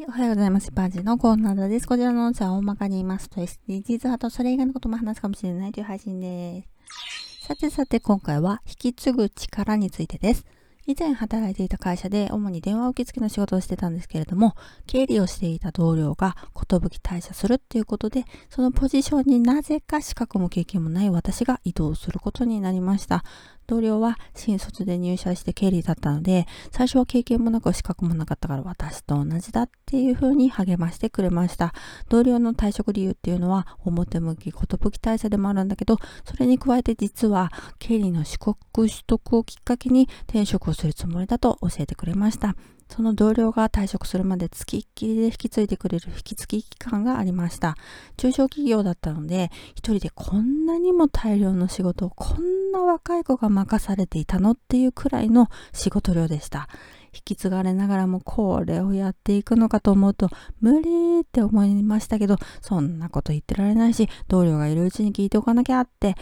[0.00, 0.70] い、おはようございます。
[0.72, 1.86] バージのコーナーです。
[1.86, 7.46] こちらの音声は大まかに言いますと SDGs 派とそれ以外のことも話すかもしれないという配信です。
[7.46, 10.46] さてさて今回は引き継ぐ力についてです。
[10.86, 14.54] 以前働いていた会社で主に電話受付の仕事をしてたんですけれども、
[14.86, 23.22] 経理をしていた同僚が寿退社するっていうことで、そのポジションになぜか資格も経験もない私が移動することになりました。
[23.70, 31.72] 同僚は新卒で入社して経理だったので、最初は経験もなく資格もなかったから私と同じだっていう風に励ましてくれました。
[32.08, 42.56] 同僚の退職理由っていうのは表向き寿退社でもあるんだけど、それに加えて実は経理の資格取得をきっかけに転職をするつもりだと教えてくれました。
[42.90, 47.76] その同僚が退職するまで月っきりで引き継いでくれる引き継ぎ期間がありました。
[48.16, 56.68] 中小企業だったので、一人でこんなにも大量の仕事をこんな若い子が任されていたのっていうくらいの仕事量でした。
[57.14, 60.28] 引き継がれながらもこれをやっていくのかと思うと
[60.60, 66.16] 無理って思いましたけど、そんなこと言ってられないし、同僚がいるうちに聞いておかなきゃって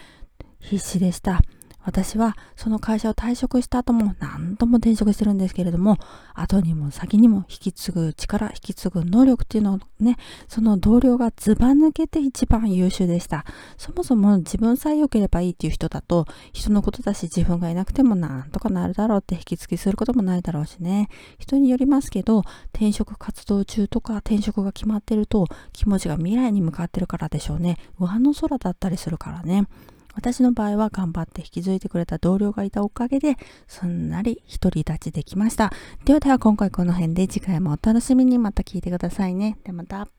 [0.61, 1.41] 必死でした。
[1.89, 5.97] 私はその会社を退職した後も何度も転職してるんですけれども、
[6.35, 13.47] 後にも先にも引き継ぐ力、引き継ぐ能力っていうのをね、その同僚がずば抜けて一番優秀でした。
[13.79, 21.09] そもそも自分さえ良ければいいっていう人だと、人のことだし自分がいなくてもなんとかなるだろうって引き継ぎすることもないだろうしね。
[21.39, 22.43] 人によりますけど、
[22.75, 27.79] 転職活動中とか転職が決まってると気持ちが未来に向かってるからでしょうね。
[27.99, 29.67] 上の空だったりするからね。
[30.19, 33.37] 私の場合は頑張って引き継いでくれた同僚がいたおかげで、
[33.69, 35.73] すんなり独り立ちできました。
[36.05, 39.59] ではでは今回この辺で次回もお楽しみにまた聞いてくださいね。
[39.63, 40.18] ではまた。